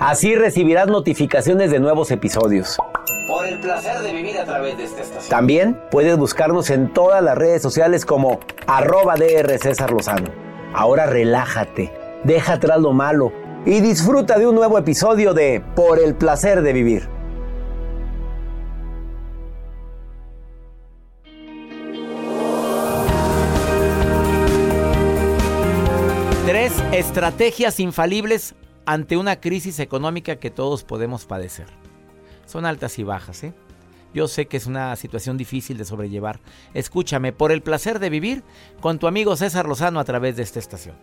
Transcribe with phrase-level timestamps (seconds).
[0.00, 2.78] Así recibirás notificaciones de nuevos episodios.
[3.28, 5.28] Por el placer de vivir a través de esta estación.
[5.28, 10.30] También puedes buscarnos en todas las redes sociales como arroba DR César Lozano.
[10.72, 11.92] Ahora relájate,
[12.24, 13.30] deja atrás lo malo
[13.66, 17.06] y disfruta de un nuevo episodio de Por el placer de vivir.
[26.46, 28.54] Tres estrategias infalibles
[28.90, 31.68] ante una crisis económica que todos podemos padecer.
[32.44, 33.54] Son altas y bajas, ¿eh?
[34.12, 36.40] Yo sé que es una situación difícil de sobrellevar.
[36.74, 38.42] Escúchame por el placer de vivir
[38.80, 40.96] con tu amigo César Lozano a través de esta estación.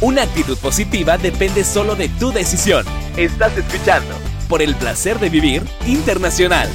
[0.00, 2.86] Una actitud positiva depende solo de tu decisión.
[3.16, 4.14] Estás escuchando
[4.48, 6.68] por el placer de vivir internacional.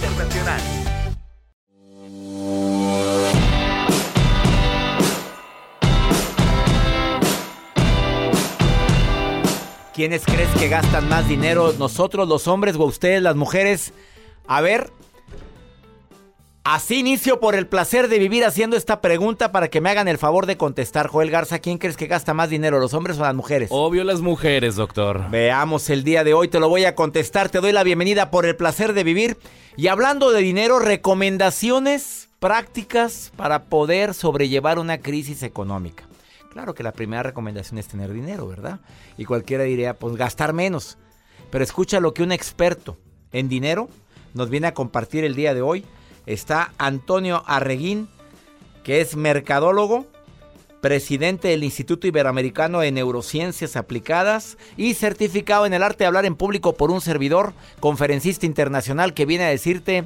[9.93, 11.73] ¿Quiénes crees que gastan más dinero?
[11.79, 13.93] ¿Nosotros los hombres o ustedes las mujeres?
[14.47, 14.91] A ver,
[16.65, 20.17] Así inicio por el placer de vivir haciendo esta pregunta para que me hagan el
[20.17, 21.07] favor de contestar.
[21.07, 23.67] Joel Garza, ¿quién crees que gasta más dinero, los hombres o las mujeres?
[23.69, 25.29] Obvio las mujeres, doctor.
[25.29, 27.49] Veamos el día de hoy, te lo voy a contestar.
[27.49, 29.37] Te doy la bienvenida por el placer de vivir.
[29.75, 36.05] Y hablando de dinero, recomendaciones prácticas para poder sobrellevar una crisis económica.
[36.49, 38.79] Claro que la primera recomendación es tener dinero, ¿verdad?
[39.17, 40.97] Y cualquiera diría, pues gastar menos.
[41.51, 42.97] Pero escucha lo que un experto
[43.33, 43.89] en dinero
[44.33, 45.83] nos viene a compartir el día de hoy
[46.25, 48.07] está Antonio Arreguín,
[48.83, 50.05] que es mercadólogo,
[50.81, 56.35] presidente del Instituto Iberoamericano de Neurociencias Aplicadas y certificado en el arte de hablar en
[56.35, 60.05] público por un servidor, conferencista internacional que viene a decirte,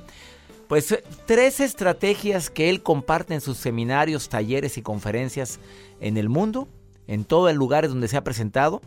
[0.68, 5.60] pues, tres estrategias que él comparte en sus seminarios, talleres y conferencias
[6.00, 6.68] en el mundo,
[7.08, 8.82] en todos los lugares donde se ha presentado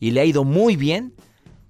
[0.00, 1.14] y le ha ido muy bien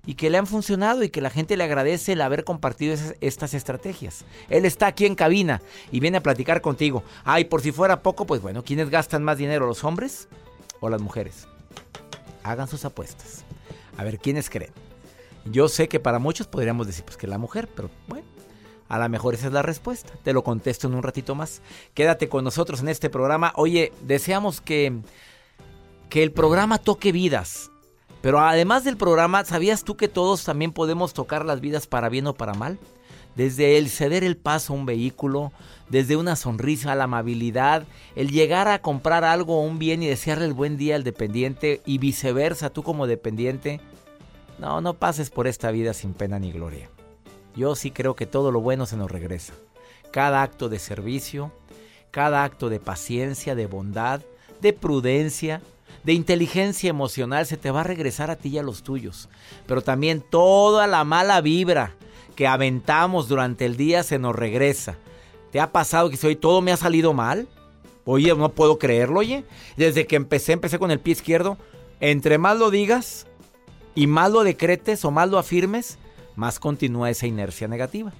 [0.06, 3.54] y que le han funcionado y que la gente le agradece el haber compartido estas
[3.54, 4.24] estrategias.
[4.48, 7.02] Él está aquí en cabina y viene a platicar contigo.
[7.24, 10.28] Ay, por si fuera poco, pues bueno, ¿quiénes gastan más dinero, los hombres
[10.80, 11.48] o las mujeres?
[12.44, 13.44] Hagan sus apuestas.
[13.96, 14.72] A ver, ¿quiénes creen?
[15.44, 18.26] Yo sé que para muchos podríamos decir pues que la mujer, pero bueno,
[18.88, 20.12] a lo mejor esa es la respuesta.
[20.22, 21.60] Te lo contesto en un ratito más.
[21.94, 23.52] Quédate con nosotros en este programa.
[23.56, 25.00] Oye, deseamos que
[26.08, 27.70] que el programa toque vidas
[28.20, 32.26] pero además del programa, ¿sabías tú que todos también podemos tocar las vidas para bien
[32.26, 32.78] o para mal?
[33.34, 35.52] Desde el ceder el paso a un vehículo,
[35.88, 37.84] desde una sonrisa la amabilidad,
[38.16, 41.82] el llegar a comprar algo o un bien y desearle el buen día al dependiente
[41.84, 43.80] y viceversa, tú como dependiente.
[44.58, 46.88] No, no pases por esta vida sin pena ni gloria.
[47.54, 49.52] Yo sí creo que todo lo bueno se nos regresa.
[50.10, 51.52] Cada acto de servicio,
[52.10, 54.22] cada acto de paciencia, de bondad,
[54.62, 55.60] de prudencia,
[56.04, 59.28] de inteligencia emocional, se te va a regresar a ti y a los tuyos.
[59.66, 61.94] Pero también toda la mala vibra
[62.36, 64.96] que aventamos durante el día se nos regresa.
[65.50, 67.48] ¿Te ha pasado que si hoy todo me ha salido mal?
[68.04, 69.44] Oye, no puedo creerlo, oye.
[69.76, 71.58] Desde que empecé, empecé con el pie izquierdo.
[71.98, 73.26] Entre más lo digas
[73.94, 75.98] y más lo decretes o más lo afirmes,
[76.36, 78.12] más continúa esa inercia negativa.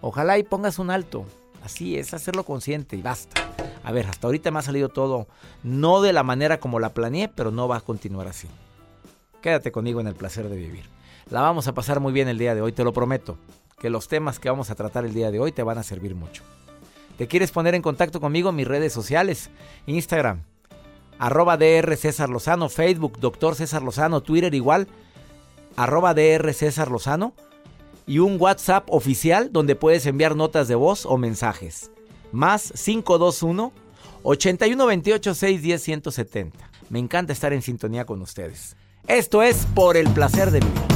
[0.00, 1.26] Ojalá y pongas un alto.
[1.66, 3.42] Así es, hacerlo consciente y basta.
[3.82, 5.26] A ver, hasta ahorita me ha salido todo,
[5.64, 8.46] no de la manera como la planeé, pero no va a continuar así.
[9.42, 10.84] Quédate conmigo en el placer de vivir.
[11.28, 13.36] La vamos a pasar muy bien el día de hoy, te lo prometo.
[13.80, 16.14] Que los temas que vamos a tratar el día de hoy te van a servir
[16.14, 16.44] mucho.
[17.18, 19.50] ¿Te quieres poner en contacto conmigo mis redes sociales?
[19.86, 20.44] Instagram,
[21.18, 24.86] arroba DR César Lozano, Facebook, Doctor César Lozano, Twitter igual,
[25.74, 27.34] arroba DR César Lozano
[28.06, 31.90] y un WhatsApp oficial donde puedes enviar notas de voz o mensajes.
[32.32, 33.72] Más 521
[34.22, 36.70] 8128 610 170.
[36.88, 38.76] Me encanta estar en sintonía con ustedes.
[39.08, 40.95] Esto es por el placer de vivir.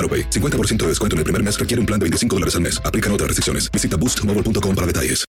[0.00, 0.28] AroPay.
[0.30, 2.82] 50% de descuento en el primer mes requiere un plan de 25 dólares al mes.
[2.84, 3.70] Aplican otras restricciones.
[3.70, 5.24] Visita boostmobile.com para detalles.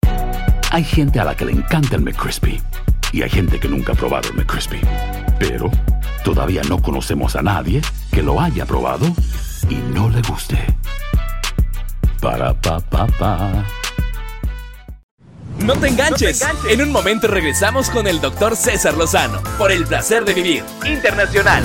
[0.70, 2.61] Hay gente a la que le encanta el McCrispy
[3.12, 4.81] y hay gente que nunca ha probado el McCrispy.
[5.38, 5.70] Pero
[6.25, 7.81] todavía no conocemos a nadie
[8.12, 9.06] que lo haya probado
[9.69, 10.59] y no le guste.
[12.21, 13.64] Para pa pa pa.
[15.64, 16.44] No te enganches.
[16.69, 21.64] En un momento regresamos con el doctor César Lozano por el placer de vivir internacional.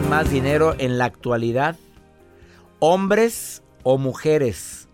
[0.00, 1.76] Más dinero en la actualidad?
[2.78, 4.88] ¿Hombres o mujeres?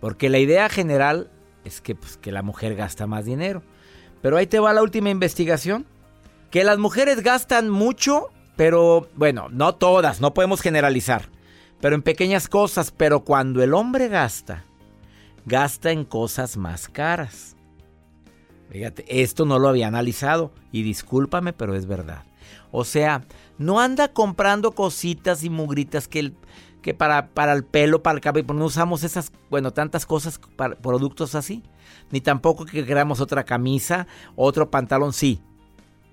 [0.00, 1.30] Porque la idea general
[1.64, 3.62] es que, pues, que la mujer gasta más dinero.
[4.22, 5.86] Pero ahí te va la última investigación.
[6.50, 11.28] Que las mujeres gastan mucho, pero bueno, no todas, no podemos generalizar.
[11.80, 12.90] Pero en pequeñas cosas.
[12.90, 14.64] Pero cuando el hombre gasta,
[15.44, 17.56] gasta en cosas más caras.
[18.70, 22.24] Fíjate, esto no lo había analizado y discúlpame, pero es verdad.
[22.70, 23.22] O sea,
[23.58, 26.36] no anda comprando cositas y mugritas que, el,
[26.80, 30.76] que para, para el pelo, para el cabello, no usamos esas, bueno, tantas cosas, para,
[30.76, 31.62] productos así.
[32.10, 35.42] Ni tampoco que queramos otra camisa, otro pantalón, sí.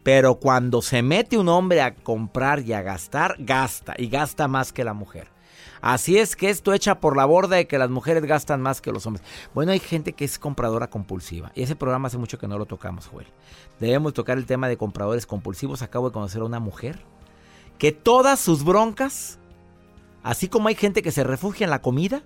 [0.04, 4.74] Pero cuando se mete un hombre a comprar y a gastar, gasta y gasta más
[4.74, 5.36] que la mujer.
[5.82, 8.92] Así es que esto echa por la borda de que las mujeres gastan más que
[8.92, 9.26] los hombres.
[9.54, 11.52] Bueno, hay gente que es compradora compulsiva.
[11.54, 13.28] Y ese programa hace mucho que no lo tocamos, Joel.
[13.80, 15.84] Debemos tocar el tema de compradores compulsivos.
[15.84, 17.06] Acabo de conocer a una mujer
[17.78, 19.40] que todas sus broncas,
[20.24, 22.24] así como hay gente que se refugia en la comida,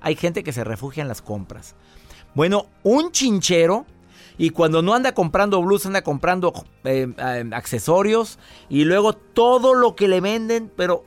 [0.00, 1.74] hay gente que se refugia en las compras.
[2.34, 3.86] Bueno, un chinchero
[4.36, 6.52] y cuando no anda comprando blues, anda comprando
[6.84, 7.12] eh,
[7.52, 8.38] accesorios
[8.68, 11.04] y luego todo lo que le venden, pero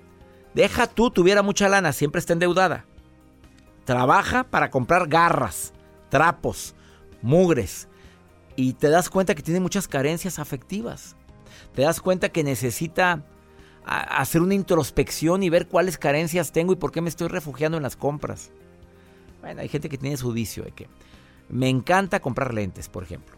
[0.53, 2.85] deja tú, tuviera mucha lana, siempre está endeudada.
[3.83, 5.73] Trabaja para comprar garras,
[6.09, 6.75] trapos,
[7.21, 7.87] mugres
[8.55, 11.15] y te das cuenta que tiene muchas carencias afectivas.
[11.73, 13.23] Te das cuenta que necesita
[13.87, 17.83] hacer una introspección y ver cuáles carencias tengo y por qué me estoy refugiando en
[17.83, 18.51] las compras.
[19.41, 20.87] Bueno, hay gente que tiene su vicio de que
[21.49, 23.37] me encanta comprar lentes, por ejemplo.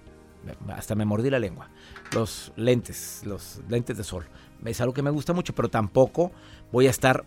[0.70, 1.70] Hasta me mordí la lengua.
[2.14, 4.26] Los lentes, los lentes de sol.
[4.66, 6.32] Es algo que me gusta mucho, pero tampoco
[6.72, 7.26] voy a estar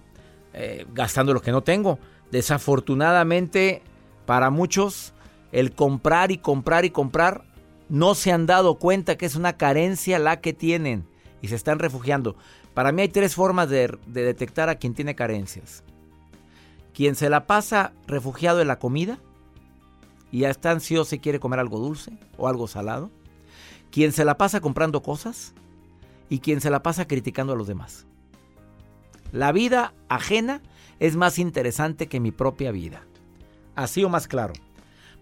[0.52, 1.98] eh, gastando lo que no tengo.
[2.32, 3.82] Desafortunadamente,
[4.26, 5.12] para muchos,
[5.52, 7.44] el comprar y comprar y comprar
[7.88, 11.06] no se han dado cuenta que es una carencia la que tienen
[11.42, 12.36] y se están refugiando.
[12.74, 15.84] Para mí hay tres formas de, de detectar a quien tiene carencias.
[16.94, 19.18] Quien se la pasa refugiado en la comida
[20.30, 23.10] y ya está ansioso y quiere comer algo dulce o algo salado.
[23.90, 25.52] Quien se la pasa comprando cosas
[26.28, 28.06] y quien se la pasa criticando a los demás.
[29.32, 30.62] La vida ajena
[30.98, 33.02] es más interesante que mi propia vida.
[33.74, 34.54] Así o más claro.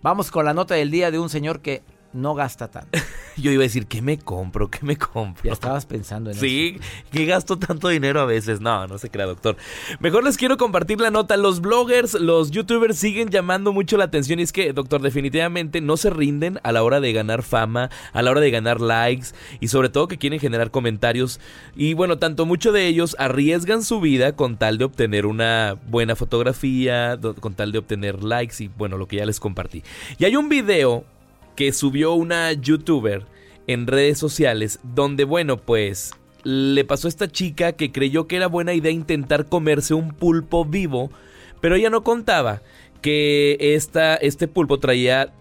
[0.02, 2.99] Vamos con la nota del día de un señor que no gasta tanto.
[3.37, 4.71] Yo iba a decir, ¿qué me compro?
[4.71, 5.45] ¿Qué me compro?
[5.45, 6.45] Ya estabas pensando en eso.
[6.45, 6.79] Sí,
[7.11, 8.61] que gasto tanto dinero a veces.
[8.61, 9.57] No, no se crea, doctor.
[10.00, 11.37] Mejor les quiero compartir la nota.
[11.37, 14.40] Los bloggers, los youtubers siguen llamando mucho la atención.
[14.40, 18.23] Y es que, doctor, definitivamente no se rinden a la hora de ganar fama, a
[18.23, 19.29] la hora de ganar likes
[19.61, 21.40] y sobre todo que quieren generar comentarios.
[21.75, 26.17] Y bueno, tanto muchos de ellos arriesgan su vida con tal de obtener una buena
[26.17, 29.83] fotografía, con tal de obtener likes y bueno, lo que ya les compartí.
[30.19, 31.05] Y hay un video
[31.61, 33.26] que subió una youtuber
[33.67, 38.47] en redes sociales donde, bueno, pues le pasó a esta chica que creyó que era
[38.47, 41.11] buena idea intentar comerse un pulpo vivo,
[41.61, 42.62] pero ella no contaba
[43.02, 45.35] que esta, este pulpo traía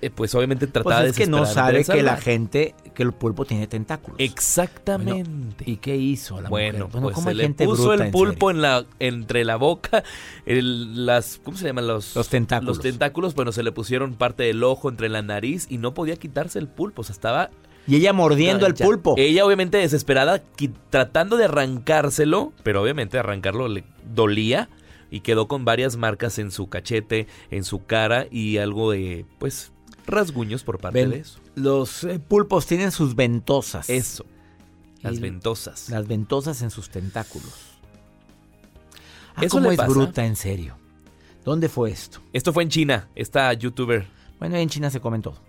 [0.00, 3.44] eh, pues obviamente trataba pues es que no sabe que la gente, que el pulpo
[3.44, 4.18] tiene tentáculos.
[4.18, 5.64] Exactamente.
[5.70, 7.00] ¿Y qué hizo la bueno, mujer?
[7.02, 10.02] pues ¿cómo se le puso bruta, el pulpo en la, entre la boca,
[10.46, 12.16] el- las, ¿cómo se llaman los?
[12.16, 12.76] Los tentáculos.
[12.78, 16.16] Los tentáculos, bueno, se le pusieron parte del ojo entre la nariz y no podía
[16.16, 17.50] quitarse el pulpo, o sea, estaba
[17.86, 19.14] Y ella mordiendo el pulpo.
[19.18, 20.42] Ella obviamente desesperada,
[20.90, 23.84] tratando de arrancárselo, pero obviamente arrancarlo le
[24.14, 24.68] dolía
[25.10, 29.70] y quedó con varias marcas en su cachete, en su cara y algo de, pues,
[30.06, 31.38] rasguños por parte Ven, de eso.
[31.56, 33.90] Los eh, pulpos tienen sus ventosas.
[33.90, 34.24] Eso,
[35.02, 35.88] las Y- ventosas.
[35.90, 37.52] Las ventosas en sus tentáculos.
[39.34, 39.90] Ah, Eso ¿Cómo le es pasa.
[39.90, 40.76] bruta, en serio?
[41.44, 42.20] ¿Dónde fue esto?
[42.32, 44.06] Esto fue en China, esta youtuber.
[44.38, 45.40] Bueno, en China se comen todo.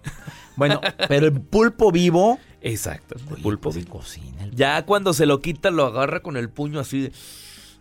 [0.55, 2.39] Bueno, pero el pulpo vivo.
[2.61, 3.97] Exacto, el Oye, pulpo pues, vivo.
[3.99, 7.11] cocina el- Ya cuando se lo quita, lo agarra con el puño así de.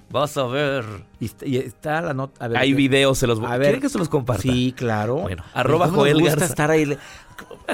[0.09, 0.85] Vas a ver.
[1.19, 2.45] Y está, y está la nota.
[2.45, 3.81] a ver, Hay videos, se los voy A ver.
[3.81, 4.43] que se los comparta?
[4.43, 5.17] Sí, claro.
[5.17, 6.45] Bueno, arroba ¿Cómo nos Joel gusta Garza.
[6.47, 6.97] estar ahí.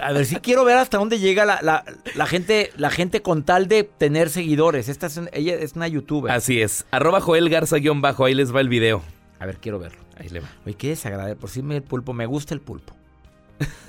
[0.01, 3.43] A ver, si quiero ver hasta dónde llega la, la- la gente, la gente con
[3.45, 4.89] tal de tener seguidores.
[4.89, 6.33] Esta es ella es una youtuber.
[6.33, 6.87] Así es.
[6.91, 8.25] Arroba Joel Garza guion bajo.
[8.25, 9.03] Ahí les va el video.
[9.39, 10.01] A ver, quiero verlo.
[10.19, 10.49] Ahí le va.
[10.67, 11.37] Oye, qué desagradable.
[11.37, 12.95] Por si me el pulpo, me gusta el pulpo.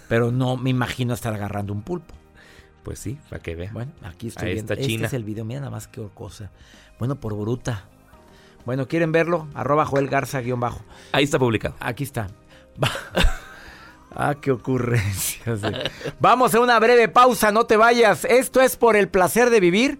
[0.09, 2.13] Pero no me imagino estar agarrando un pulpo.
[2.83, 3.71] Pues sí, para que vea.
[3.71, 4.73] Bueno, aquí estoy Ahí viendo.
[4.73, 5.07] está Este China.
[5.07, 6.51] es el video, mira nada más qué cosa.
[6.99, 7.85] Bueno, por bruta.
[8.65, 9.47] Bueno, ¿quieren verlo?
[9.53, 10.83] Arroba Joel Garza guion bajo.
[11.13, 11.75] Ahí está publicado.
[11.79, 12.27] Aquí está.
[14.15, 15.61] ah, qué ocurrencias.
[16.19, 18.25] Vamos a una breve pausa, no te vayas.
[18.25, 19.99] Esto es por el placer de vivir.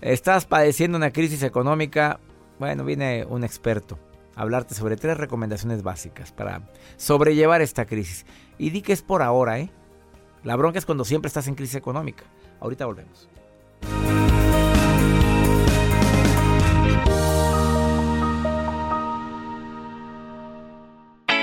[0.00, 2.18] Estás padeciendo una crisis económica.
[2.58, 3.98] Bueno, viene un experto
[4.34, 6.62] a hablarte sobre tres recomendaciones básicas para
[6.96, 8.26] sobrellevar esta crisis.
[8.58, 9.70] Y di que es por ahora, ¿eh?
[10.44, 12.24] La bronca es cuando siempre estás en crisis económica.
[12.60, 13.28] Ahorita volvemos.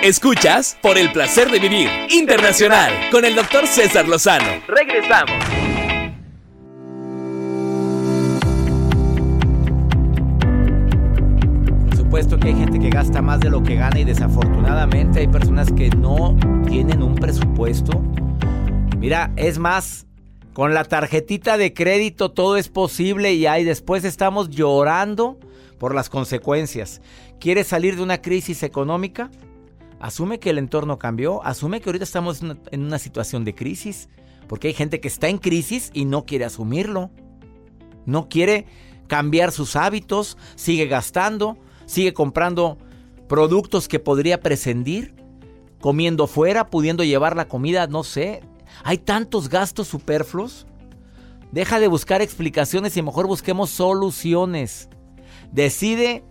[0.04, 4.46] Escuchas por el placer de vivir internacional con el doctor César Lozano.
[4.66, 5.36] Regresamos.
[11.90, 15.28] Por supuesto que hay gente que gasta más de lo que gana y desafortunadamente hay
[15.28, 16.34] personas que no
[16.66, 18.02] tienen un presupuesto.
[19.00, 20.08] Mira, es más,
[20.54, 25.38] con la tarjetita de crédito todo es posible y ahí después estamos llorando
[25.78, 27.02] por las consecuencias.
[27.38, 29.30] ¿Quieres salir de una crisis económica?
[30.00, 34.10] Asume que el entorno cambió, asume que ahorita estamos en una- situación de crisis,
[34.48, 37.12] porque hay gente que está en crisis y no quiere asumirlo.
[38.06, 38.66] No quiere
[39.08, 42.78] cambiar sus hábitos, sigue gastando, sigue comprando
[43.28, 45.16] productos que podría prescindir,
[45.82, 48.42] comiendo fuera, pudiendo llevar la comida, no sé.
[48.84, 50.66] Hay tantos gastos superfluos.
[51.52, 54.90] Deja de buscar explicaciones y mejor busquemos soluciones.
[55.52, 56.24] Decide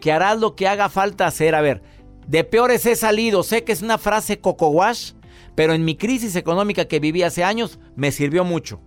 [0.00, 1.54] que harás lo que haga falta hacer.
[1.54, 1.82] A ver,
[2.30, 3.42] de peores he salido.
[3.42, 5.14] Sé que es una frase coco wash,
[5.56, 8.80] pero en mi crisis económica que viví hace años me sirvió mucho.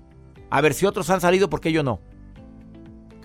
[0.50, 2.00] A ver si otros han salido, ¿por qué yo no?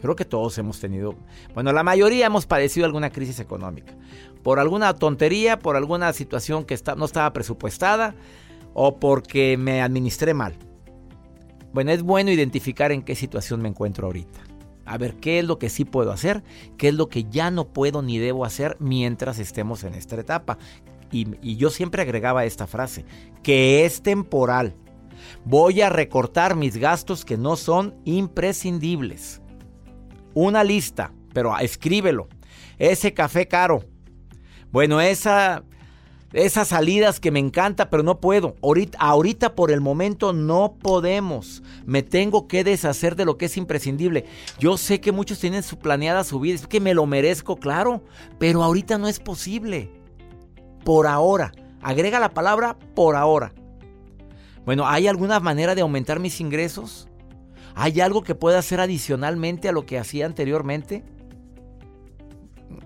[0.00, 1.14] Creo que todos hemos tenido,
[1.54, 3.94] bueno, la mayoría hemos padecido alguna crisis económica.
[4.42, 8.16] Por alguna tontería, por alguna situación que no estaba presupuestada
[8.74, 10.56] o porque me administré mal.
[11.72, 14.47] Bueno, es bueno identificar en qué situación me encuentro ahorita.
[14.88, 16.42] A ver qué es lo que sí puedo hacer,
[16.76, 20.58] qué es lo que ya no puedo ni debo hacer mientras estemos en esta etapa.
[21.12, 23.04] Y, y yo siempre agregaba esta frase,
[23.42, 24.74] que es temporal.
[25.44, 29.42] Voy a recortar mis gastos que no son imprescindibles.
[30.34, 32.28] Una lista, pero escríbelo.
[32.78, 33.84] Ese café caro.
[34.70, 35.64] Bueno, esa
[36.32, 38.56] esas salidas que me encanta, pero no puedo.
[38.98, 41.62] Ahorita, por el momento no podemos.
[41.86, 44.26] Me tengo que deshacer de lo que es imprescindible.
[44.58, 48.02] Yo sé que muchos tienen su planeada su vida, es que me lo merezco, claro,
[48.38, 49.90] pero ahorita no es posible.
[50.84, 51.52] Por ahora.
[51.80, 53.52] Agrega la palabra por ahora.
[54.64, 57.08] Bueno, ¿hay alguna manera de aumentar mis ingresos?
[57.74, 61.04] ¿Hay algo que pueda hacer adicionalmente a lo que hacía anteriormente?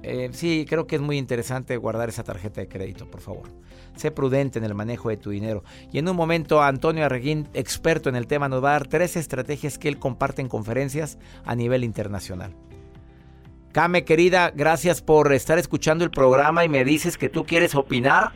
[0.02, 3.48] Eh, sí, creo que es muy interesante guardar esa tarjeta de crédito, por favor.
[3.96, 5.64] Sé prudente en el manejo de tu dinero.
[5.92, 9.16] Y en un momento, Antonio Arreguín, experto en el tema, nos va a dar tres
[9.16, 12.54] estrategias que él comparte en conferencias a nivel internacional.
[13.72, 18.32] Kame, querida, gracias por estar escuchando el programa y me dices que tú quieres opinar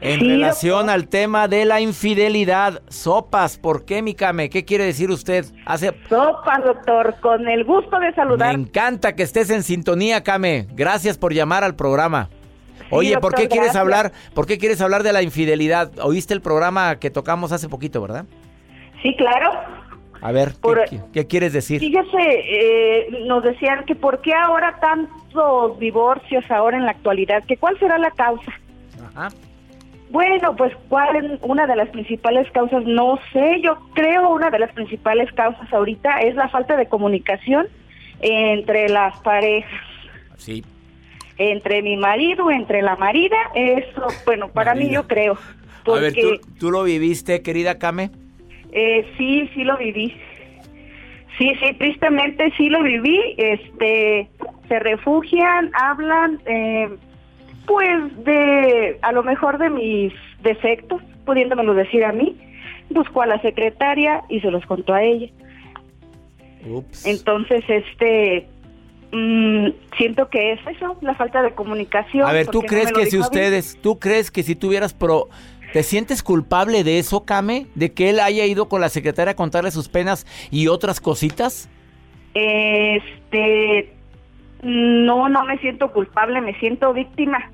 [0.00, 2.82] en relación al tema de la infidelidad.
[2.88, 4.48] Sopas, ¿por qué, mi Kame?
[4.48, 5.44] ¿Qué quiere decir usted?
[5.66, 5.92] Hace...
[6.08, 8.56] Sopas, doctor, con el gusto de saludar.
[8.56, 10.66] Me encanta que estés en sintonía, Kame.
[10.72, 12.28] Gracias por llamar al programa.
[12.90, 14.12] Oye, ¿por qué quieres hablar?
[14.34, 15.92] ¿Por qué quieres hablar de la infidelidad?
[16.02, 18.24] Oíste el programa que tocamos hace poquito, ¿verdad?
[19.02, 19.52] Sí, claro.
[20.22, 20.52] A ver,
[21.12, 21.80] ¿qué, quieres decir?
[21.80, 27.56] Fíjese, eh, nos decían que por qué ahora tantos divorcios ahora en la actualidad, que
[27.56, 28.52] cuál será la causa.
[29.14, 29.28] Ajá.
[30.10, 34.58] Bueno, pues cuál es una de las principales causas, no sé, yo creo una de
[34.58, 37.68] las principales causas ahorita es la falta de comunicación
[38.20, 39.80] entre las parejas.
[40.36, 40.64] Sí.
[41.38, 45.38] Entre mi marido, entre la marida, eso, bueno, para mí yo creo.
[45.86, 48.10] A ver, ¿tú, ¿tú, lo viviste, querida Kame?
[48.72, 50.14] Eh, sí, sí lo viví.
[51.38, 53.34] Sí, sí, tristemente sí lo viví.
[53.38, 54.28] Este,
[54.68, 56.90] se refugian, hablan, eh,
[57.70, 60.12] pues de, a lo mejor de mis
[60.42, 62.36] defectos, pudiéndomelo decir a mí,
[62.88, 65.28] buscó a la secretaria y se los contó a ella.
[66.66, 67.06] Ups.
[67.06, 68.48] Entonces, este,
[69.12, 72.28] mm, siento que es eso, la falta de comunicación.
[72.28, 75.28] A ver, ¿tú crees que si ustedes, tú crees que si tuvieras pro...
[75.72, 77.68] ¿Te sientes culpable de eso, Kame?
[77.76, 81.70] ¿De que él haya ido con la secretaria a contarle sus penas y otras cositas?
[82.34, 83.92] Este,
[84.64, 87.48] no, no me siento culpable, me siento víctima.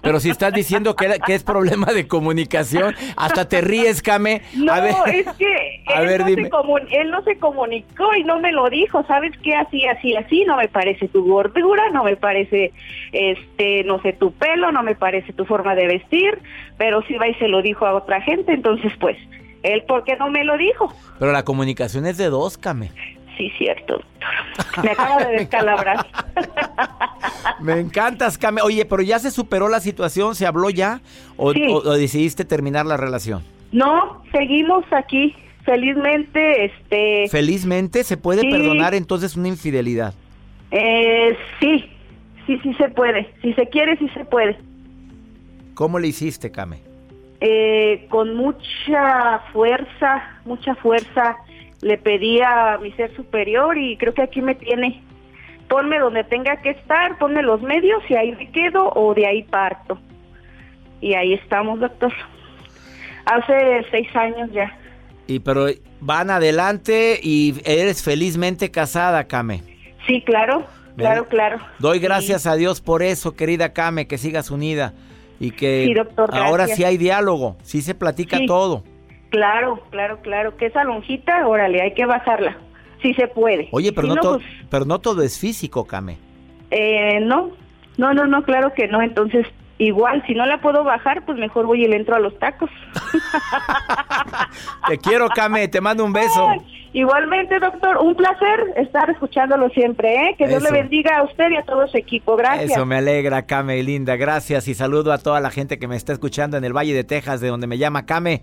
[0.00, 4.42] Pero si estás diciendo que, que, es problema de comunicación, hasta te ríes, Kame.
[4.54, 4.74] No,
[5.06, 9.04] es que él, no se él no se comunicó y no me lo dijo.
[9.06, 9.54] ¿Sabes qué?
[9.54, 10.44] Así, así, así.
[10.44, 12.72] No me parece tu gordura, no me parece,
[13.12, 16.38] este, no sé, tu pelo, no me parece tu forma de vestir.
[16.78, 19.16] Pero si va y se lo dijo a otra gente, entonces pues,
[19.62, 20.92] él, ¿por qué no me lo dijo?
[21.18, 22.90] Pero la comunicación es de dos, Kame.
[23.36, 24.84] Sí, cierto, doctor.
[24.84, 26.06] Me acaba de descalabrar.
[27.60, 28.62] Me encantas, Came.
[28.62, 31.00] Oye, pero ya se superó la situación, ¿se habló ya?
[31.36, 33.42] ¿O, decidiste terminar la relación?
[33.72, 35.34] No, seguimos aquí.
[35.64, 37.28] Felizmente, este...
[37.28, 40.14] ¿Felizmente se puede perdonar entonces una infidelidad?
[40.70, 41.90] Eh, sí,
[42.46, 43.34] sí, sí se puede.
[43.42, 44.56] Si se quiere, sí se puede.
[45.74, 46.80] ¿Cómo le hiciste, Came?
[47.40, 51.36] Eh, con mucha fuerza, mucha fuerza
[51.82, 55.02] le pedí a mi ser superior y creo que aquí me tiene.
[55.68, 59.42] Ponme donde tenga que estar, ponme los medios y ahí me quedo o de ahí
[59.42, 59.98] parto.
[61.00, 62.12] Y ahí estamos, doctor.
[63.26, 64.78] Hace seis años ya.
[65.26, 65.66] Y pero
[66.00, 69.62] van adelante y eres felizmente casada, Kame.
[70.06, 70.64] Sí, claro,
[70.96, 71.58] claro, claro.
[71.80, 74.94] Doy gracias a Dios por eso, querida Kame, que sigas unida
[75.40, 75.92] y que
[76.32, 78.84] ahora sí hay diálogo, sí se platica todo.
[79.30, 80.56] Claro, claro, claro.
[80.56, 82.56] Que esa lonjita, órale, hay que bajarla.
[83.02, 83.68] Si se puede.
[83.72, 86.18] Oye, pero, no, todo, pues pero no todo es físico, Kame.
[86.70, 87.50] Eh, no,
[87.98, 89.02] no, no, no, claro que no.
[89.02, 89.46] Entonces,
[89.78, 92.70] igual, si no la puedo bajar, pues mejor voy y le entro a los tacos.
[94.88, 96.48] te quiero, Kame, te mando un beso.
[96.92, 100.34] igualmente, doctor, un placer estar escuchándolo siempre, ¿eh?
[100.38, 102.36] Que Dios le bendiga a usted y a todo su equipo.
[102.36, 102.72] Gracias.
[102.72, 104.16] Eso me alegra, Kame, linda.
[104.16, 107.04] Gracias y saludo a toda la gente que me está escuchando en el Valle de
[107.04, 108.42] Texas, de donde me llama Kame.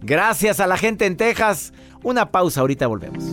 [0.00, 1.72] Gracias a la gente en Texas.
[2.02, 3.24] Una pausa, ahorita volvemos.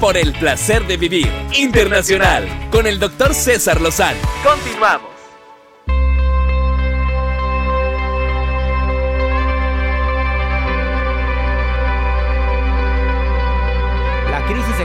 [0.00, 4.18] Por el placer de vivir internacional con el doctor César Lozano.
[4.42, 5.09] Continuamos.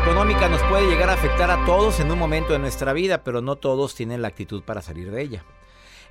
[0.06, 3.42] Económica nos puede llegar a afectar a todos en un momento de nuestra vida, pero
[3.42, 5.44] no todos tienen la actitud para salir de ella.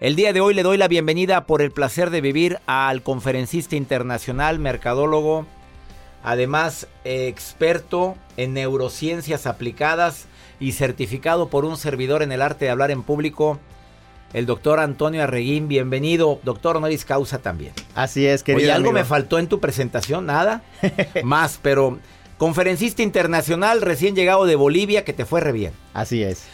[0.01, 3.77] El día de hoy le doy la bienvenida por el placer de vivir al conferencista
[3.77, 5.47] internacional, mercadólogo,
[6.25, 10.27] además experto en neurociencias aplicadas
[10.59, 13.61] y certificado por un servidor en el arte de hablar en público,
[14.33, 15.69] el doctor Antonio Arreguín.
[15.69, 17.73] Bienvenido, doctor honoris causa también.
[17.95, 19.05] Así es, querido Oye, ¿algo amigo.
[19.05, 20.27] me faltó en tu presentación?
[20.27, 20.65] Nada.
[21.23, 22.01] Más, pero
[22.45, 25.73] conferencista internacional recién llegado de Bolivia que te fue re bien.
[25.95, 26.45] Así es.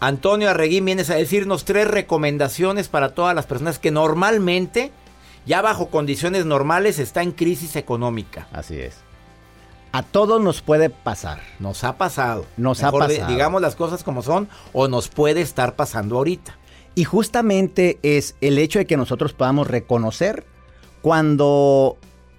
[0.00, 4.92] Antonio Arreguín, vienes a decirnos tres recomendaciones para todas las personas que normalmente,
[5.44, 8.48] ya bajo condiciones normales, está en crisis económica.
[8.50, 8.94] Así es.
[9.92, 11.42] A todos nos puede pasar.
[11.58, 12.46] Nos ha pasado.
[12.56, 13.28] Nos ha Mejor pasado.
[13.30, 16.56] digamos las cosas como son o nos puede estar pasando ahorita.
[16.94, 20.46] Y justamente es el hecho de que nosotros podamos reconocer
[21.02, 21.98] cuando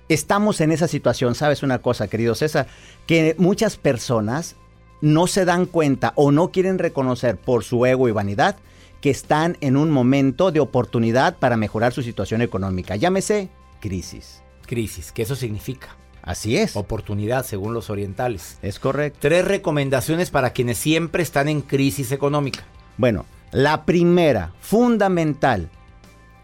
[0.10, 1.36] estamos en esa situación.
[1.36, 2.67] ¿Sabes una cosa, querido César?
[3.06, 4.56] Que muchas personas
[5.02, 8.58] no se dan cuenta o no quieren reconocer por su ego y vanidad
[9.02, 12.96] que están en un momento de oportunidad para mejorar su situación económica.
[12.96, 14.41] Llámese crisis.
[14.65, 16.76] Crisis, que eso significa Así es.
[16.76, 18.58] oportunidad según los orientales.
[18.62, 19.20] Es correcto.
[19.22, 22.65] Tres recomendaciones para quienes siempre están en crisis económica.
[22.98, 25.70] Bueno, la primera, fundamental,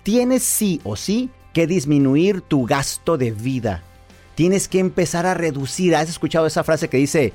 [0.03, 3.83] tienes sí o sí que disminuir tu gasto de vida.
[4.35, 5.95] Tienes que empezar a reducir.
[5.95, 7.31] ¿Has escuchado esa frase que dice,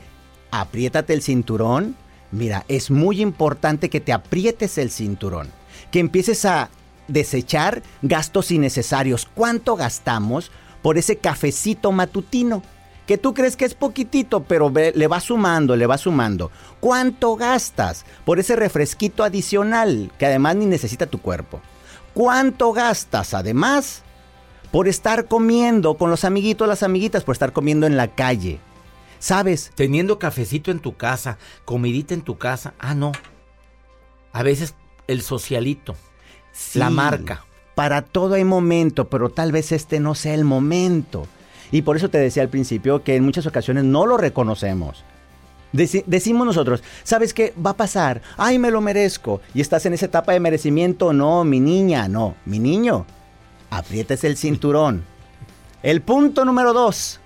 [0.51, 1.97] apriétate el cinturón?
[2.33, 5.49] Mira, es muy importante que te aprietes el cinturón,
[5.91, 6.69] que empieces a
[7.07, 9.27] desechar gastos innecesarios.
[9.35, 10.51] ¿Cuánto gastamos
[10.83, 12.63] por ese cafecito matutino?
[13.07, 16.51] Que tú crees que es poquitito, pero le va sumando, le va sumando.
[16.81, 21.63] ¿Cuánto gastas por ese refresquito adicional que además ni necesita tu cuerpo?
[22.13, 24.03] ¿Cuánto gastas además
[24.71, 28.59] por estar comiendo con los amiguitos, las amiguitas, por estar comiendo en la calle?
[29.19, 29.73] ¿Sabes?
[29.75, 32.75] Teniendo cafecito en tu casa, comidita en tu casa.
[32.79, 33.13] Ah, no.
[34.33, 34.75] A veces
[35.07, 35.97] el socialito,
[36.75, 37.45] la marca.
[37.75, 41.27] Para todo hay momento, pero tal vez este no sea el momento.
[41.71, 45.05] Y por eso te decía al principio que en muchas ocasiones no lo reconocemos.
[45.73, 47.53] Deci- decimos nosotros, ¿sabes qué?
[47.65, 48.23] Va a pasar.
[48.37, 49.41] Ay, me lo merezco.
[49.55, 51.13] Y estás en esa etapa de merecimiento.
[51.13, 52.37] No, mi niña, no.
[52.47, 53.05] Mi niño,
[53.71, 55.05] aprietes el cinturón.
[55.83, 57.21] El punto número dos.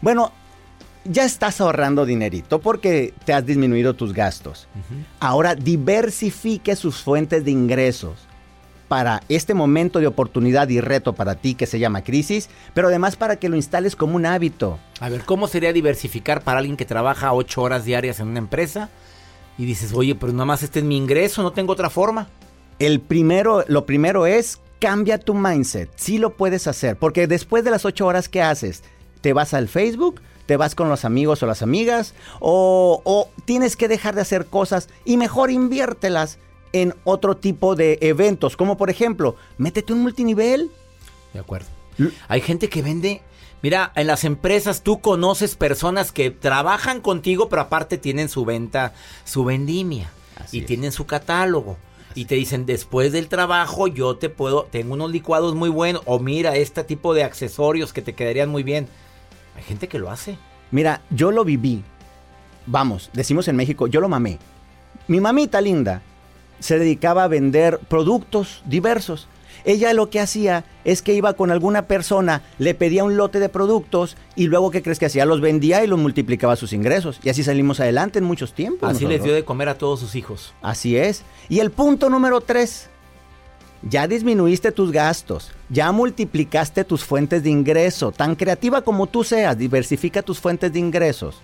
[0.00, 0.32] Bueno,
[1.04, 4.68] ya estás ahorrando dinerito porque te has disminuido tus gastos.
[5.18, 8.26] Ahora diversifique sus fuentes de ingresos
[8.88, 13.14] para este momento de oportunidad y reto para ti que se llama crisis, pero además
[13.14, 14.80] para que lo instales como un hábito.
[14.98, 18.90] A ver, ¿cómo sería diversificar para alguien que trabaja ocho horas diarias en una empresa?
[19.56, 22.28] Y dices, oye, pero nada más este es mi ingreso, no tengo otra forma.
[22.80, 25.90] El primero, lo primero es cambia tu mindset.
[25.96, 28.82] Sí lo puedes hacer, porque después de las ocho horas que haces,
[29.20, 33.76] te vas al Facebook, te vas con los amigos o las amigas, o, o tienes
[33.76, 36.38] que dejar de hacer cosas y mejor inviértelas
[36.72, 40.70] en otro tipo de eventos, como por ejemplo, métete un multinivel.
[41.32, 41.68] De acuerdo.
[42.28, 43.22] Hay gente que vende.
[43.62, 48.94] Mira, en las empresas tú conoces personas que trabajan contigo, pero aparte tienen su venta,
[49.24, 50.10] su vendimia.
[50.36, 50.66] Así y es.
[50.66, 51.76] tienen su catálogo.
[52.14, 56.02] Y te dicen, después del trabajo yo te puedo, tengo unos licuados muy buenos.
[56.06, 58.88] O mira, este tipo de accesorios que te quedarían muy bien.
[59.56, 60.36] Hay gente que lo hace.
[60.70, 61.82] Mira, yo lo viví.
[62.66, 64.38] Vamos, decimos en México, yo lo mamé.
[65.08, 66.02] Mi mamita linda
[66.60, 69.28] se dedicaba a vender productos diversos.
[69.64, 73.48] Ella lo que hacía es que iba con alguna persona, le pedía un lote de
[73.48, 75.24] productos y luego, ¿qué crees que hacía?
[75.24, 77.20] Los vendía y los multiplicaba sus ingresos.
[77.22, 78.90] Y así salimos adelante en muchos tiempos.
[78.90, 80.54] Así les dio de comer a todos sus hijos.
[80.62, 81.22] Así es.
[81.48, 82.88] Y el punto número tres.
[83.82, 88.12] Ya disminuiste tus gastos, ya multiplicaste tus fuentes de ingreso.
[88.12, 91.40] Tan creativa como tú seas, diversifica tus fuentes de ingresos.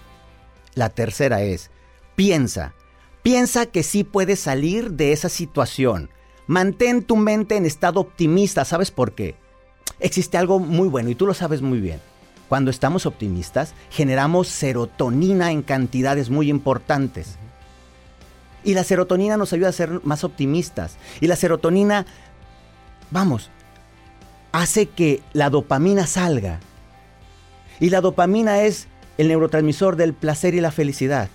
[0.75, 1.71] La tercera es,
[2.15, 2.75] piensa,
[3.23, 6.11] piensa que sí puedes salir de esa situación.
[6.47, 9.35] Mantén tu mente en estado optimista, ¿sabes por qué?
[9.99, 12.01] Existe algo muy bueno y tú lo sabes muy bien.
[12.49, 17.37] Cuando estamos optimistas, generamos serotonina en cantidades muy importantes.
[18.63, 20.97] Y la serotonina nos ayuda a ser más optimistas.
[21.21, 22.07] Y la serotonina,
[23.11, 23.51] vamos,
[24.53, 26.61] hace que la dopamina salga.
[27.81, 28.87] Y la dopamina es
[29.19, 31.29] el neurotransmisor del placer y la felicidad.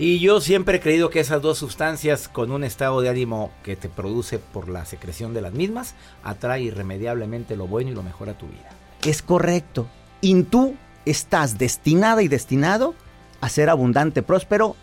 [0.00, 3.76] Y yo siempre he creído que esas dos sustancias, con un estado de ánimo que
[3.76, 8.30] te produce por la secreción de las mismas, atrae irremediablemente lo bueno y lo mejor
[8.30, 8.70] a tu vida.
[9.04, 9.88] Es correcto.
[10.22, 12.94] Y tú estás destinada y destinado
[13.42, 14.74] a ser abundante, próspero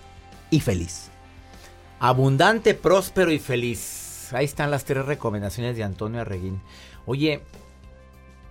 [0.51, 1.09] y feliz.
[1.99, 4.31] Abundante, próspero y feliz.
[4.33, 6.61] Ahí están las tres recomendaciones de Antonio Arreguín.
[7.07, 7.41] Oye,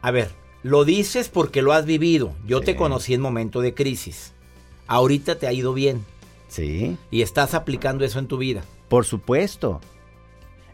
[0.02, 0.32] a ver,
[0.64, 2.34] lo dices porque lo has vivido.
[2.44, 4.32] Yo te conocí en momento de crisis.
[4.88, 6.04] Ahorita te ha ido bien
[6.48, 8.62] Sí, y estás aplicando eso en tu vida.
[8.88, 9.80] por supuesto.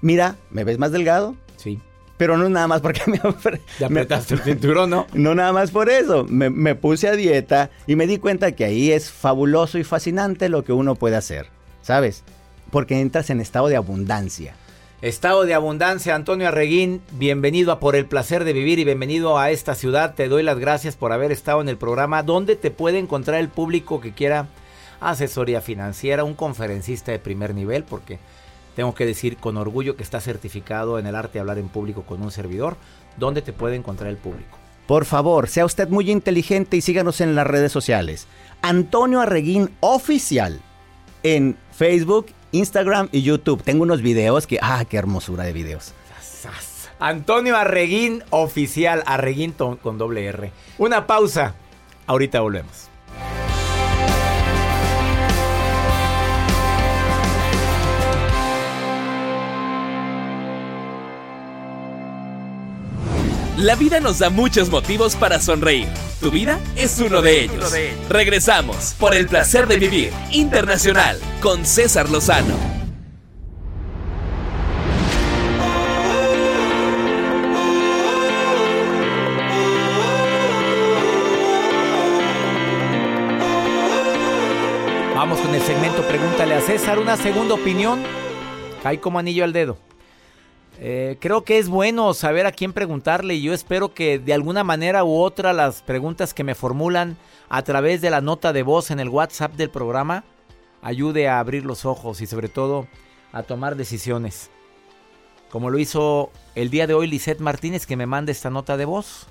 [0.00, 1.36] Mira, ¿me ves más delgado?
[1.56, 1.80] Sí.
[2.16, 3.18] Pero no nada más porque me,
[3.78, 5.06] Te apretaste el cinturón, ¿no?
[5.14, 8.64] No nada más por eso, me, me puse a dieta y me di cuenta que
[8.64, 11.48] ahí es fabuloso y fascinante lo que uno puede hacer,
[11.82, 12.22] ¿sabes?
[12.70, 14.54] Porque entras en estado de abundancia.
[15.02, 19.50] Estado de abundancia, Antonio Arreguín, bienvenido a Por el Placer de Vivir y bienvenido a
[19.50, 20.14] esta ciudad.
[20.14, 22.22] Te doy las gracias por haber estado en el programa.
[22.22, 24.46] ¿Dónde te puede encontrar el público que quiera
[25.10, 27.84] asesoría financiera, un conferencista de primer nivel?
[27.84, 28.18] Porque
[28.76, 32.02] tengo que decir con orgullo que está certificado en el arte de hablar en público
[32.02, 32.76] con un servidor.
[33.16, 34.58] ¿Dónde te puede encontrar el público?
[34.86, 38.26] Por favor, sea usted muy inteligente y síganos en las redes sociales.
[38.62, 40.60] Antonio Arreguín Oficial
[41.22, 43.62] en Facebook, Instagram y YouTube.
[43.62, 45.94] Tengo unos videos que, ah, qué hermosura de videos.
[46.98, 50.52] Antonio Arreguín Oficial, Arreguín con doble R.
[50.78, 51.54] Una pausa.
[52.06, 52.91] Ahorita volvemos.
[63.62, 65.86] La vida nos da muchos motivos para sonreír.
[66.20, 67.72] Tu vida es uno de ellos.
[68.08, 72.56] Regresamos por el placer de vivir internacional con César Lozano.
[85.14, 86.98] Vamos con el segmento Pregúntale a César.
[86.98, 88.02] Una segunda opinión.
[88.82, 89.91] Cae como anillo al dedo.
[90.78, 94.64] Eh, creo que es bueno saber a quién preguntarle y yo espero que de alguna
[94.64, 97.16] manera u otra las preguntas que me formulan
[97.48, 100.24] a través de la nota de voz en el WhatsApp del programa
[100.80, 102.88] ayude a abrir los ojos y sobre todo
[103.32, 104.50] a tomar decisiones.
[105.50, 108.86] Como lo hizo el día de hoy Lisette Martínez que me manda esta nota de
[108.86, 109.26] voz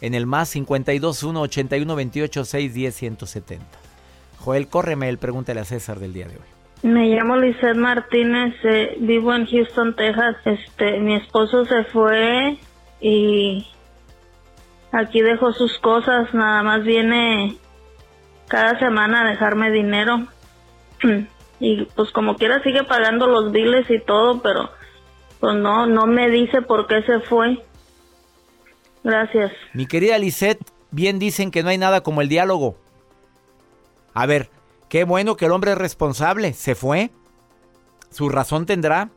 [0.00, 3.66] en el más 521 81 28 610 170.
[4.40, 6.49] Joel, córreme el pregúntale a César del día de hoy.
[6.82, 10.36] Me llamo Lizeth Martínez, eh, vivo en Houston, Texas.
[10.46, 12.56] Este, mi esposo se fue
[13.00, 13.66] y
[14.90, 17.56] aquí dejó sus cosas, nada más viene
[18.48, 20.26] cada semana a dejarme dinero.
[21.60, 24.70] y pues como quiera sigue pagando los biles y todo, pero
[25.38, 27.62] pues no no me dice por qué se fue.
[29.04, 29.52] Gracias.
[29.74, 32.76] Mi querida Lisette, bien dicen que no hay nada como el diálogo.
[34.14, 34.48] A ver,
[34.90, 36.52] Qué bueno que el hombre es responsable.
[36.52, 37.12] Se fue.
[38.10, 39.10] Su razón tendrá.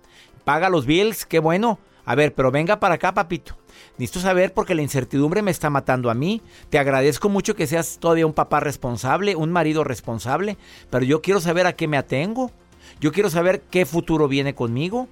[0.45, 1.25] Paga los bills.
[1.25, 1.79] Qué bueno.
[2.05, 3.57] A ver, pero venga para acá, papito.
[3.97, 6.43] Necesito saber porque la incertidumbre me está matando a mí.
[6.69, 10.57] Te agradezco mucho que seas todavía un papá responsable, un marido responsable,
[10.91, 12.51] pero yo quiero saber a qué me atengo.
[12.99, 15.07] Yo quiero saber qué futuro viene conmigo.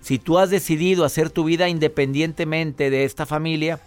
[0.00, 3.80] Si tú has decidido hacer tu vida independientemente de esta familia,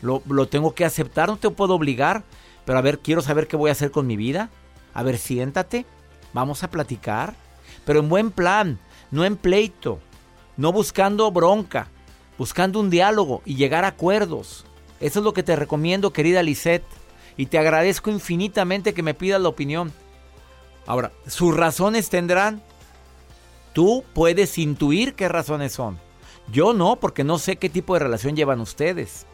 [0.00, 2.22] lo, lo tengo que aceptar, no te puedo obligar.
[2.64, 4.48] Pero a ver, quiero saber qué voy a hacer con mi vida.
[4.94, 5.86] A ver, siéntate,
[6.32, 7.34] vamos a platicar,
[7.84, 8.78] pero en buen plan,
[9.10, 10.00] no en pleito,
[10.56, 11.88] no buscando bronca,
[12.38, 14.64] buscando un diálogo y llegar a acuerdos.
[15.00, 16.84] Eso es lo que te recomiendo, querida Lisette,
[17.36, 19.92] y te agradezco infinitamente que me pidas la opinión.
[20.86, 22.62] Ahora, sus razones tendrán.
[23.72, 25.98] Tú puedes intuir qué razones son.
[26.50, 29.26] Yo no, porque no sé qué tipo de relación llevan ustedes.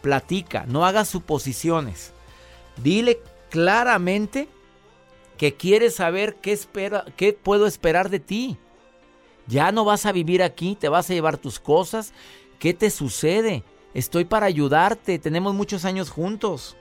[0.00, 2.12] Platica, no hagas suposiciones.
[2.82, 3.20] Dile
[3.50, 4.48] claramente
[5.42, 8.58] que quieres saber qué espera, qué puedo esperar de ti.
[9.48, 12.12] Ya no vas a vivir aquí, te vas a llevar tus cosas.
[12.60, 13.64] ¿Qué te sucede?
[13.92, 16.76] Estoy para ayudarte, tenemos muchos años juntos.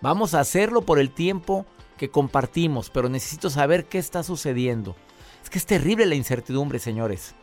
[0.00, 1.64] Vamos a hacerlo por el tiempo
[1.96, 4.96] que compartimos, pero necesito saber qué está sucediendo.
[5.40, 7.36] Es que es terrible la incertidumbre, señores.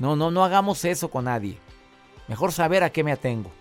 [0.00, 1.56] No, no, no hagamos eso con nadie.
[2.26, 3.52] Mejor saber a qué me atengo.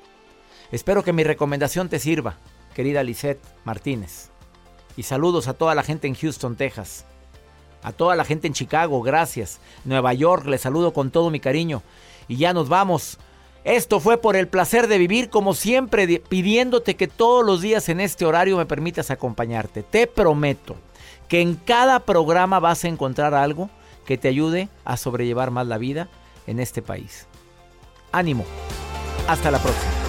[0.72, 2.40] Espero que mi recomendación te sirva,
[2.74, 4.32] querida Lisette Martínez.
[4.98, 7.06] Y saludos a toda la gente en Houston, Texas.
[7.84, 9.60] A toda la gente en Chicago, gracias.
[9.86, 11.82] Nueva York, les saludo con todo mi cariño.
[12.28, 13.18] Y ya nos vamos.
[13.64, 18.00] Esto fue por el placer de vivir, como siempre, pidiéndote que todos los días en
[18.00, 19.84] este horario me permitas acompañarte.
[19.84, 20.76] Te prometo
[21.28, 23.70] que en cada programa vas a encontrar algo
[24.06, 26.10] que te ayude a sobrellevar más la vida
[26.48, 27.28] en este país.
[28.12, 28.46] Ánimo.
[29.28, 30.09] Hasta la próxima.